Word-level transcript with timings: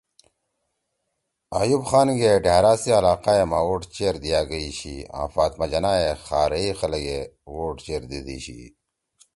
ایوب 1.61 1.83
خان 1.89 2.07
گے 2.19 2.31
ڈھأرا 2.43 2.73
سی 2.81 2.89
علاقہ 2.99 3.31
ئے 3.37 3.43
ما 3.51 3.59
ووٹ 3.67 3.83
چیر 3.95 4.15
دیا 4.23 4.39
گئی 4.49 4.69
شی 4.79 4.95
آں 5.17 5.27
فاطمہ 5.33 5.65
جناح 5.71 5.97
ئے 6.01 6.11
خاریئی 6.25 6.69
خلگ 6.79 7.03
ئے 7.11 7.19
ووٹ 7.55 7.75
چیر 7.85 8.01
دیِدی 8.09 8.37
شی 8.45 8.59